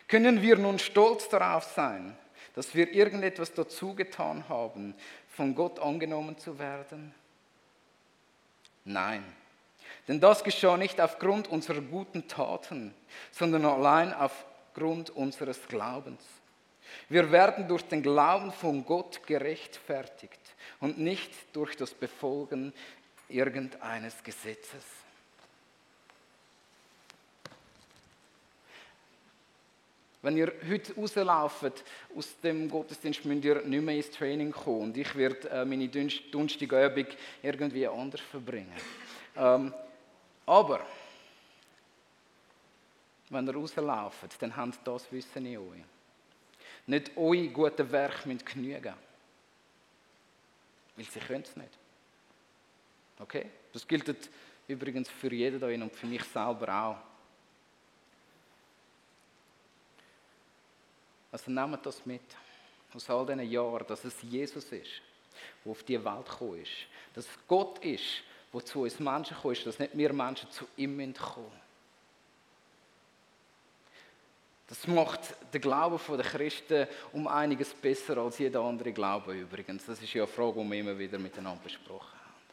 Können 0.08 0.42
wir 0.42 0.56
nun 0.56 0.78
stolz 0.78 1.28
darauf 1.28 1.64
sein, 1.64 2.16
dass 2.54 2.74
wir 2.74 2.92
irgendetwas 2.92 3.52
dazu 3.52 3.94
getan 3.94 4.48
haben, 4.48 4.94
von 5.28 5.54
Gott 5.54 5.78
angenommen 5.80 6.38
zu 6.38 6.58
werden? 6.58 7.14
Nein, 8.84 9.24
denn 10.08 10.20
das 10.20 10.44
geschah 10.44 10.76
nicht 10.76 11.00
aufgrund 11.00 11.48
unserer 11.48 11.80
guten 11.80 12.28
Taten, 12.28 12.94
sondern 13.30 13.64
allein 13.64 14.12
aufgrund 14.12 15.10
unseres 15.10 15.66
Glaubens. 15.66 16.22
Wir 17.08 17.32
werden 17.32 17.66
durch 17.66 17.82
den 17.82 18.02
Glauben 18.02 18.52
von 18.52 18.84
Gott 18.84 19.26
gerechtfertigt 19.26 20.40
und 20.80 20.98
nicht 20.98 21.30
durch 21.54 21.76
das 21.76 21.92
Befolgen 21.94 22.72
irgendeines 23.28 24.22
Gesetzes. 24.22 24.84
Wenn 30.24 30.38
ihr 30.38 30.54
heute 30.66 30.94
rauslauft 30.94 31.84
aus 32.16 32.40
dem 32.42 32.70
Gottesdienst, 32.70 33.26
müsst 33.26 33.44
ihr 33.44 33.60
nicht 33.60 33.84
mehr 33.84 33.96
ins 33.96 34.10
Training 34.10 34.52
kommen. 34.52 34.84
Und 34.84 34.96
ich 34.96 35.14
werde 35.14 35.50
äh, 35.50 35.66
meine 35.66 35.86
dunstige 35.86 36.86
Übung 36.86 37.06
irgendwie 37.42 37.86
anders 37.86 38.22
verbringen. 38.22 38.72
Ähm, 39.36 39.74
aber, 40.46 40.80
wenn 43.28 43.46
ihr 43.46 43.54
rauslauft, 43.54 44.40
dann 44.40 44.56
habt 44.56 44.78
das 44.86 45.12
Wissen 45.12 45.44
in 45.44 45.58
euch. 45.58 45.84
Nicht 46.86 47.14
eure 47.18 47.48
guten 47.48 47.92
Werke 47.92 48.26
müssen 48.26 48.46
genügen. 48.46 48.94
Weil 50.96 51.04
sie 51.04 51.20
können 51.20 51.42
es 51.42 51.54
nicht. 51.54 51.78
Okay? 53.18 53.44
Das 53.74 53.86
gilt 53.86 54.30
übrigens 54.68 55.10
für 55.10 55.34
jeden 55.34 55.60
da 55.60 55.66
und 55.66 55.94
für 55.94 56.06
mich 56.06 56.24
selber 56.24 56.74
auch. 56.74 57.13
Also 61.34 61.50
nehmt 61.50 61.84
das 61.84 62.06
mit, 62.06 62.22
aus 62.94 63.10
all 63.10 63.26
diesen 63.26 63.50
Jahren, 63.50 63.84
dass 63.88 64.04
es 64.04 64.22
Jesus 64.22 64.66
ist, 64.66 65.02
der 65.64 65.72
auf 65.72 65.82
die 65.82 66.04
Welt 66.04 66.30
gekommen 66.30 66.62
ist. 66.62 66.70
Dass 67.12 67.24
es 67.24 67.38
Gott 67.48 67.84
ist, 67.84 68.22
der 68.52 68.64
zu 68.64 68.82
uns 68.82 69.00
Menschen 69.00 69.34
gekommen 69.34 69.54
ist, 69.54 69.66
dass 69.66 69.80
nicht 69.80 69.98
wir 69.98 70.12
Menschen 70.12 70.48
zu 70.52 70.64
ihm 70.76 71.12
kommen 71.12 71.50
Das 74.68 74.86
macht 74.86 75.34
den 75.52 75.60
Glauben 75.60 75.98
der 76.16 76.24
Christen 76.24 76.86
um 77.12 77.26
einiges 77.26 77.74
besser 77.74 78.16
als 78.18 78.38
jeder 78.38 78.60
andere 78.60 78.92
Glaube 78.92 79.34
übrigens. 79.34 79.86
Das 79.86 80.00
ist 80.00 80.14
ja 80.14 80.22
eine 80.22 80.32
Frage, 80.32 80.62
die 80.62 80.70
wir 80.70 80.78
immer 80.78 80.96
wieder 80.96 81.18
miteinander 81.18 81.64
besprochen 81.64 82.16
haben. 82.16 82.44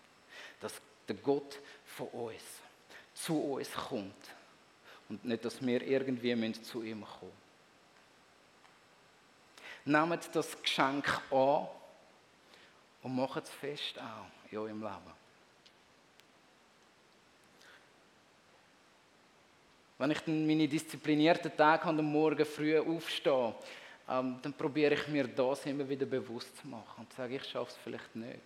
Dass 0.60 0.82
der 1.08 1.18
Gott 1.18 1.60
von 1.86 2.08
uns 2.08 2.42
zu 3.14 3.40
uns 3.40 3.72
kommt 3.74 4.32
und 5.08 5.24
nicht, 5.24 5.46
dass 5.46 5.64
wir 5.64 5.84
irgendwie 5.84 6.52
zu 6.64 6.82
ihm 6.82 7.06
kommen 7.06 7.32
müssen. 7.32 7.41
Nehmt 9.92 10.30
das 10.34 10.62
Geschenk 10.62 11.06
an 11.30 11.68
und 13.04 13.16
macht 13.16 13.44
es 13.44 13.50
fest 13.50 14.00
auch 14.00 14.52
in 14.52 14.58
eurem 14.58 14.82
Leben. 14.82 15.22
Wenn 19.98 20.12
ich 20.12 20.20
dann 20.22 20.48
meine 20.48 20.68
disziplinierten 20.68 21.56
Tage 21.56 21.86
am 21.86 21.98
Morgen 21.98 22.46
früh 22.46 22.80
aufstehe, 22.80 23.54
ähm, 24.10 24.40
dann 24.42 24.54
probiere 24.54 24.94
ich 24.94 25.08
mir 25.10 25.28
das 25.28 25.66
immer 25.66 25.88
wieder 25.88 26.06
bewusst 26.06 26.58
zu 26.58 26.68
machen 26.68 27.02
und 27.02 27.14
sage, 27.14 27.36
ich 27.36 27.44
schaffe 27.44 27.72
es 27.72 27.78
vielleicht 27.84 28.16
nicht. 28.16 28.40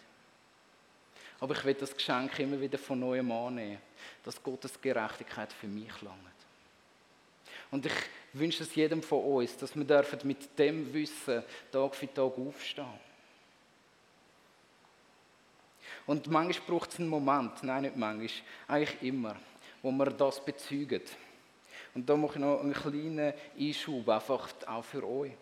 Aber 1.40 1.56
ich 1.56 1.64
will 1.64 1.76
das 1.76 1.96
Geschenk 1.96 2.40
immer 2.40 2.60
wieder 2.60 2.80
von 2.80 3.00
neuem 3.00 3.32
annehmen, 3.32 3.78
dass 4.24 4.42
Gottes 4.42 4.82
Gerechtigkeit 4.82 5.54
für 5.54 5.68
mich 5.68 6.02
langt. 6.02 6.35
Und 7.76 7.86
ich 7.88 7.94
wünsche 8.32 8.64
es 8.64 8.74
jedem 8.74 9.04
von 9.04 9.22
uns, 9.22 9.58
dass 9.58 9.76
wir 9.76 10.06
mit 10.24 10.58
dem 10.58 10.94
Wissen 10.94 11.44
Tag 11.74 11.94
für 11.94 12.14
Tag 12.14 12.38
aufstehen. 12.38 12.86
Und 16.08 16.28
manchmal 16.28 16.68
braucht 16.68 16.94
es 16.94 17.00
einen 17.00 17.10
Moment, 17.10 17.62
nein, 17.64 17.82
nicht 17.82 17.98
manchmal, 17.98 18.30
eigentlich 18.70 19.02
immer, 19.02 19.36
wo 19.82 19.92
wir 19.92 20.06
das 20.06 20.40
bezeugen. 20.46 21.02
Und 21.94 22.10
da 22.10 22.16
mache 22.16 22.36
ich 22.36 22.40
noch 22.40 22.62
einen 22.62 22.72
kleinen 22.72 23.34
Einschub, 23.60 24.08
einfach 24.08 24.48
auch 24.68 24.86
für 24.86 25.06
euch. 25.06 25.34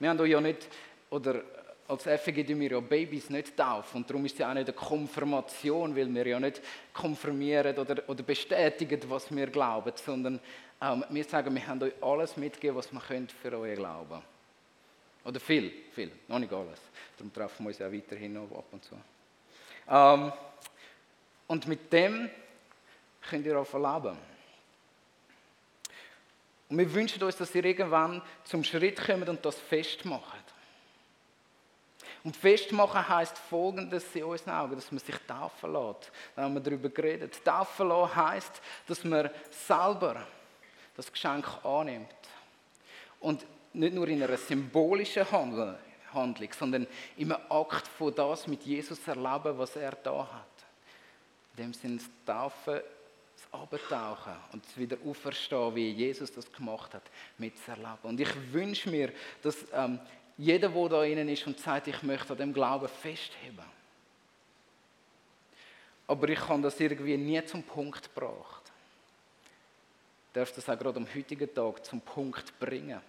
Wir 0.00 0.10
haben 0.10 0.18
euch 0.18 0.30
ja 0.30 0.40
nicht, 0.40 0.66
oder 1.10 1.44
als 1.86 2.02
FG 2.02 2.42
tun 2.42 2.58
wir 2.58 2.72
ja 2.72 2.80
Babys 2.80 3.30
nicht 3.30 3.56
taufen 3.56 3.98
und 3.98 4.10
darum 4.10 4.24
ist 4.26 4.36
ja 4.38 4.50
auch 4.50 4.54
nicht 4.54 4.68
eine 4.68 4.76
Konfirmation, 4.76 5.94
weil 5.94 6.12
wir 6.12 6.26
ja 6.26 6.40
nicht 6.40 6.60
konfirmieren 6.92 7.78
oder, 7.78 8.02
oder 8.08 8.22
bestätigen, 8.24 9.00
was 9.08 9.34
wir 9.34 9.46
glauben, 9.46 9.92
sondern 9.94 10.40
ähm, 10.80 11.04
wir 11.08 11.24
sagen, 11.24 11.54
wir 11.54 11.66
haben 11.66 11.82
euch 11.82 12.02
alles 12.02 12.36
mitgegeben, 12.36 12.76
was 12.76 12.92
wir 12.92 13.00
könnt 13.00 13.32
für 13.32 13.58
euer 13.58 13.74
Glauben. 13.74 14.22
Oder 15.24 15.40
viel, 15.40 15.72
viel, 15.92 16.12
noch 16.28 16.38
nicht 16.38 16.52
alles. 16.52 16.80
Darum 17.16 17.32
treffen 17.32 17.64
wir 17.64 17.68
uns 17.68 17.78
ja 17.78 17.92
weiterhin 17.92 18.34
noch 18.34 18.50
ab 18.56 18.66
und 18.70 18.84
zu. 18.84 18.94
Ähm, 19.88 20.32
und 21.48 21.66
mit 21.66 21.92
dem 21.92 22.30
könnt 23.28 23.46
ihr 23.46 23.58
auch 23.58 23.66
verleben. 23.66 24.16
Und 26.68 26.78
wir 26.78 26.92
wünschen 26.92 27.22
uns, 27.22 27.36
dass 27.36 27.54
ihr 27.54 27.64
irgendwann 27.64 28.22
zum 28.44 28.62
Schritt 28.64 29.04
kommt 29.04 29.28
und 29.28 29.44
das 29.44 29.58
festmacht. 29.58 30.44
Und 32.24 32.36
festmachen 32.36 33.08
heisst 33.08 33.38
folgendes 33.38 34.14
in 34.16 34.24
unseren 34.24 34.54
Augen, 34.54 34.74
dass 34.74 34.90
man 34.90 34.98
sich 34.98 35.14
taufen 35.28 35.72
lässt. 35.72 36.10
Da 36.34 36.42
haben 36.42 36.54
wir 36.54 36.60
darüber 36.60 36.88
geredet. 36.88 37.44
Taufen 37.44 37.88
lassen 37.88 38.16
heisst, 38.16 38.60
dass 38.88 39.04
man 39.04 39.30
selber 39.50 40.26
das 40.96 41.12
Geschenk 41.12 41.46
annimmt. 41.64 42.08
Und 43.20 43.44
nicht 43.72 43.94
nur 43.94 44.08
in 44.08 44.22
einer 44.22 44.36
symbolischen 44.36 45.30
Handlung, 45.30 46.52
sondern 46.58 46.86
im 47.16 47.32
Akt 47.32 47.86
von 47.86 48.14
das 48.14 48.46
mit 48.46 48.62
Jesus 48.62 49.06
erleben, 49.06 49.58
was 49.58 49.76
er 49.76 49.92
da 49.92 50.18
hat. 50.18 50.46
In 51.56 51.64
dem 51.64 51.74
Sinne, 51.74 52.00
Taufen, 52.24 52.80
das 53.36 53.60
Abtauchen 53.60 54.36
und 54.52 54.64
das 54.64 54.76
wieder 54.78 54.96
auferstehen, 55.04 55.74
wie 55.74 55.90
Jesus 55.90 56.32
das 56.32 56.50
gemacht 56.50 56.94
hat, 56.94 57.02
mitzuerleben. 57.38 57.98
Und 58.02 58.20
ich 58.20 58.52
wünsche 58.52 58.90
mir, 58.90 59.12
dass 59.42 59.56
ähm, 59.72 60.00
jeder, 60.38 60.68
der 60.68 60.88
da 60.88 61.04
innen 61.04 61.28
ist 61.28 61.46
und 61.46 61.58
sagt, 61.58 61.88
ich 61.88 62.02
möchte 62.02 62.32
an 62.32 62.38
dem 62.38 62.52
Glauben 62.52 62.88
festheben. 62.88 63.64
Aber 66.06 66.28
ich 66.28 66.38
kann 66.38 66.62
das 66.62 66.78
irgendwie 66.78 67.16
nie 67.16 67.44
zum 67.44 67.62
Punkt 67.62 68.14
gebracht. 68.14 68.65
Darf 70.36 70.52
das 70.52 70.68
auch 70.68 70.78
gerade 70.78 70.98
am 70.98 71.06
heutigen 71.14 71.54
Tag 71.54 71.82
zum 71.82 71.98
Punkt 72.02 72.58
bringen. 72.60 73.00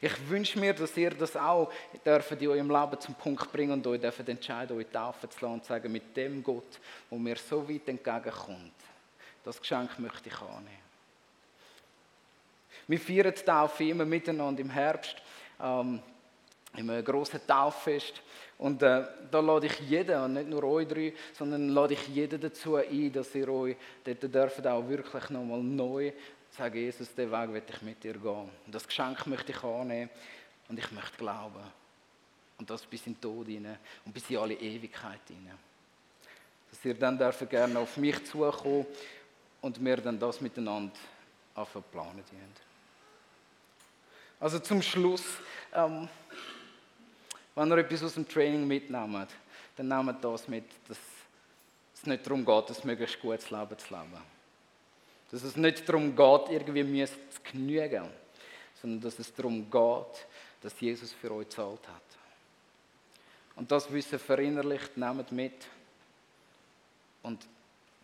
Ich 0.00 0.28
wünsche 0.30 0.58
mir, 0.58 0.72
dass 0.72 0.96
ihr 0.96 1.10
das 1.10 1.36
auch 1.36 1.70
dürft 2.02 2.40
in 2.40 2.48
eurem 2.48 2.70
Leben 2.70 2.98
zum 2.98 3.14
Punkt 3.14 3.52
bringen 3.52 3.72
und 3.72 3.86
euch 3.86 4.00
dürft 4.00 4.26
entscheiden, 4.26 4.74
euch 4.74 4.86
taufen 4.90 5.30
zu 5.30 5.44
lassen 5.44 5.52
und 5.52 5.64
sagen, 5.66 5.92
mit 5.92 6.16
dem 6.16 6.42
Gott, 6.42 6.80
wo 7.10 7.18
mir 7.18 7.36
so 7.36 7.68
weit 7.68 7.86
entgegenkommt, 7.88 8.72
das 9.44 9.60
Geschenk 9.60 9.98
möchte 9.98 10.30
ich 10.30 10.40
annehmen. 10.40 10.84
Wir 12.88 13.00
feiern 13.00 13.34
die 13.36 13.42
Taufe 13.42 13.84
immer 13.84 14.06
miteinander 14.06 14.62
im 14.62 14.70
Herbst, 14.70 15.16
ähm, 15.60 16.00
in 16.76 16.90
einem 16.90 17.04
grossen 17.04 17.40
Tauffest. 17.46 18.22
Und 18.58 18.82
äh, 18.82 19.04
da 19.30 19.40
lade 19.40 19.66
ich 19.66 19.80
jeden, 19.80 20.20
und 20.20 20.34
nicht 20.34 20.48
nur 20.48 20.64
euch 20.64 20.86
drei, 20.86 21.12
sondern 21.32 21.68
lade 21.70 21.94
ich 21.94 22.08
jeden 22.08 22.40
dazu 22.40 22.76
ein, 22.76 23.12
dass 23.12 23.34
ihr 23.34 23.48
euch 23.48 23.76
dort 24.04 24.22
dürft 24.22 24.66
auch 24.66 24.88
wirklich 24.88 25.30
nochmal 25.30 25.62
neu 25.62 26.12
sagen, 26.56 26.78
Jesus, 26.78 27.14
den 27.14 27.30
Weg 27.30 27.52
will 27.52 27.62
ich 27.68 27.82
mit 27.82 28.02
dir 28.02 28.14
gehen. 28.14 28.50
Und 28.66 28.74
das 28.74 28.86
Geschenk 28.86 29.26
möchte 29.26 29.52
ich 29.52 29.62
annehmen 29.62 30.10
und 30.68 30.78
ich 30.78 30.90
möchte 30.92 31.16
glauben. 31.16 31.64
Und 32.58 32.70
das 32.70 32.86
bis 32.86 33.06
in 33.06 33.14
den 33.14 33.20
Tod 33.20 33.46
hinein 33.46 33.78
und 34.04 34.12
bis 34.12 34.30
in 34.30 34.36
alle 34.36 34.54
Ewigkeit 34.54 35.20
hinein. 35.26 35.58
Dass 36.70 36.84
ihr 36.84 36.94
dann 36.94 37.18
dürft 37.18 37.48
gerne 37.50 37.78
auf 37.78 37.96
mich 37.96 38.24
zukommen 38.24 38.86
und 39.60 39.84
wir 39.84 39.96
dann 39.96 40.18
das 40.18 40.40
miteinander 40.40 40.92
anfangen 41.54 41.84
planen. 41.90 42.24
Also 44.38 44.58
zum 44.58 44.82
Schluss, 44.82 45.24
ähm, 45.72 46.08
wenn 47.54 47.70
ihr 47.70 47.78
etwas 47.78 48.02
aus 48.02 48.14
dem 48.14 48.28
Training 48.28 48.66
mitnehmt, 48.66 49.30
dann 49.76 49.88
nehmt 49.88 50.24
das 50.24 50.48
mit, 50.48 50.64
dass 50.88 50.98
es 51.94 52.06
nicht 52.06 52.26
darum 52.26 52.44
geht, 52.44 52.70
ein 52.70 52.86
möglichst 52.86 53.20
gutes 53.20 53.50
Leben 53.50 53.78
zu 53.78 53.94
leben. 53.94 54.34
Dass 55.30 55.42
es 55.42 55.56
nicht 55.56 55.88
darum 55.88 56.14
geht, 56.14 56.50
irgendwie 56.50 57.04
zu 57.06 57.40
genügen, 57.50 58.08
sondern 58.80 59.00
dass 59.00 59.18
es 59.18 59.32
darum 59.34 59.70
geht, 59.70 60.26
dass 60.62 60.80
Jesus 60.80 61.12
für 61.12 61.32
euch 61.32 61.48
gezahlt 61.48 61.86
hat. 61.88 62.02
Und 63.56 63.70
das 63.70 63.90
Wissen 63.92 64.18
verinnerlicht, 64.18 64.96
nehmt 64.96 65.30
mit 65.32 65.66
und 67.22 67.46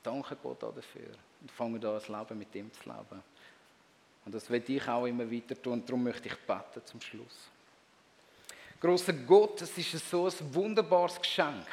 danke 0.02 0.36
Gott 0.36 0.62
auch 0.64 0.74
dafür. 0.74 1.10
Und 1.40 1.50
fangen 1.50 1.74
an, 1.74 1.80
das 1.80 2.08
Leben 2.08 2.38
mit 2.38 2.54
ihm 2.54 2.72
zu 2.72 2.88
leben. 2.88 3.22
Und 4.24 4.34
das 4.34 4.48
werde 4.50 4.72
ich 4.72 4.86
auch 4.86 5.06
immer 5.06 5.30
weiter 5.30 5.60
tun. 5.60 5.82
Darum 5.84 6.04
möchte 6.04 6.28
ich 6.28 6.36
beten 6.36 6.84
zum 6.84 7.00
Schluss. 7.00 7.48
Großer 8.80 9.12
Gott, 9.12 9.60
es 9.60 9.76
ist 9.76 10.10
so 10.10 10.26
ein 10.26 10.54
wunderbares 10.54 11.20
Geschenk, 11.20 11.66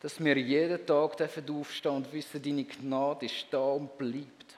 dass 0.00 0.22
wir 0.22 0.36
jeden 0.38 0.86
Tag 0.86 1.20
aufstehen 1.20 1.92
und 1.92 2.12
wissen, 2.12 2.40
deine 2.40 2.64
Gnade 2.64 3.26
ist 3.26 3.46
da 3.50 3.58
und 3.58 3.98
bleibt. 3.98 4.56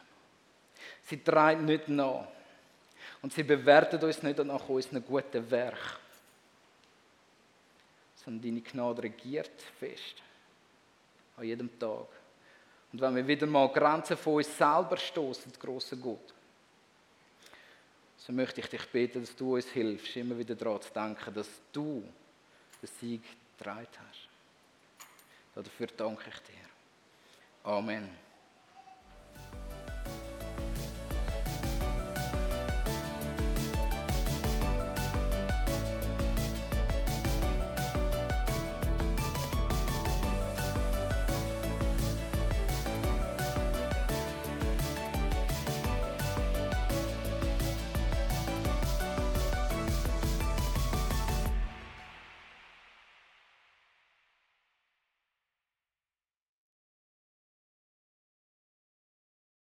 Sie 1.05 1.23
treibt 1.23 1.63
nicht 1.63 1.89
nach. 1.89 2.27
Und 3.23 3.33
sie 3.33 3.45
bewertet 3.45 4.03
uns 4.03 4.23
nicht 4.23 4.39
nach 4.39 4.69
unseren 4.69 5.05
guten 5.05 5.51
Werk, 5.51 5.99
sondern 8.25 8.43
deine 8.43 8.61
Gnade 8.61 9.05
regiert 9.05 9.63
fest. 9.79 10.17
An 11.37 11.45
jedem 11.45 11.79
Tag. 11.79 12.09
Und 12.93 13.01
wenn 13.01 13.17
wir 13.17 13.27
wieder 13.27 13.47
mal 13.47 13.69
Grenzen 13.69 14.17
von 14.17 14.35
uns 14.35 14.57
selber 14.57 14.97
stoßen, 14.97 15.53
großer 15.59 15.97
Gott, 15.97 16.35
so 18.27 18.33
möchte 18.33 18.61
ich 18.61 18.67
dich 18.67 18.85
beten, 18.87 19.21
dass 19.21 19.37
du 19.37 19.55
uns 19.55 19.69
hilfst, 19.69 20.17
immer 20.17 20.37
wieder 20.37 20.57
daran 20.57 20.83
zu 20.83 20.93
denken, 20.93 21.33
dass 21.33 21.49
du 21.73 22.03
den 22.83 22.89
Sieg 23.01 23.23
getragen 23.57 23.87
hast. 24.09 24.29
Dafür 25.55 25.87
danke 25.97 26.29
ich 26.29 26.39
dir. 26.41 27.71
Amen. 27.71 28.26